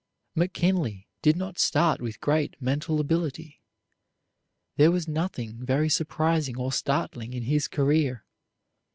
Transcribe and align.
McKinley 0.33 1.07
did 1.21 1.35
not 1.37 1.59
start 1.59 2.01
with 2.01 2.19
great 2.21 2.59
mental 2.59 2.99
ability. 2.99 3.61
There 4.75 4.89
was 4.89 5.07
nothing 5.07 5.63
very 5.63 5.89
surprising 5.89 6.57
or 6.57 6.71
startling 6.73 7.33
in 7.33 7.43
his 7.43 7.67
career. 7.67 8.25